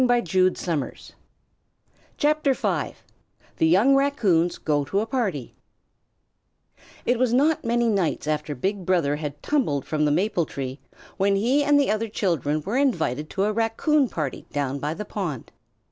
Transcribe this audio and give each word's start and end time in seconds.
THE 0.01 0.07
YOUNG 0.07 0.55
RACCOONS 0.55 1.11
GO 4.57 4.83
TO 4.83 4.99
A 4.99 5.05
PARTY 5.05 5.53
It 7.05 7.19
was 7.19 7.31
not 7.31 7.61
very 7.61 7.67
many 7.67 7.87
nights 7.87 8.25
after 8.27 8.55
Big 8.55 8.83
Brother 8.83 9.17
had 9.17 9.43
tumbled 9.43 9.85
from 9.85 10.05
the 10.05 10.11
maple 10.11 10.47
tree, 10.47 10.79
when 11.17 11.35
he 11.35 11.63
and 11.63 11.79
the 11.79 11.91
other 11.91 12.07
children 12.09 12.63
were 12.63 12.77
invited 12.77 13.29
to 13.29 13.43
a 13.43 13.53
Raccoon 13.53 14.09
party 14.09 14.47
down 14.51 14.79
by 14.79 14.95
the 14.95 15.05
pond. 15.05 15.51